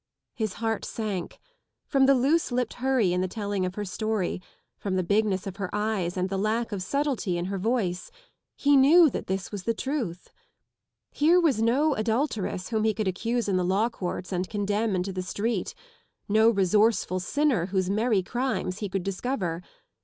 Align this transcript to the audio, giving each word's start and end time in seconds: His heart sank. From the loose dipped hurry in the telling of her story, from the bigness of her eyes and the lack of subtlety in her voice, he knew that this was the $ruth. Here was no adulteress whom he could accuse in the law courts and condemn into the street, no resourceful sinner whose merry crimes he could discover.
His 0.33 0.53
heart 0.53 0.83
sank. 0.83 1.39
From 1.85 2.07
the 2.07 2.15
loose 2.15 2.49
dipped 2.49 2.73
hurry 2.81 3.13
in 3.13 3.21
the 3.21 3.27
telling 3.27 3.67
of 3.67 3.75
her 3.75 3.85
story, 3.85 4.41
from 4.75 4.95
the 4.95 5.03
bigness 5.03 5.45
of 5.45 5.57
her 5.57 5.69
eyes 5.75 6.17
and 6.17 6.27
the 6.27 6.39
lack 6.39 6.71
of 6.71 6.81
subtlety 6.81 7.37
in 7.37 7.45
her 7.45 7.59
voice, 7.59 8.09
he 8.55 8.75
knew 8.75 9.11
that 9.11 9.27
this 9.27 9.51
was 9.51 9.61
the 9.65 9.75
$ruth. 9.85 10.31
Here 11.11 11.39
was 11.39 11.61
no 11.61 11.93
adulteress 11.93 12.69
whom 12.69 12.83
he 12.83 12.95
could 12.95 13.07
accuse 13.07 13.47
in 13.47 13.57
the 13.57 13.63
law 13.63 13.89
courts 13.89 14.31
and 14.31 14.49
condemn 14.49 14.95
into 14.95 15.13
the 15.13 15.21
street, 15.21 15.75
no 16.27 16.49
resourceful 16.49 17.19
sinner 17.19 17.67
whose 17.67 17.87
merry 17.91 18.23
crimes 18.23 18.79
he 18.79 18.89
could 18.89 19.03
discover. 19.03 19.61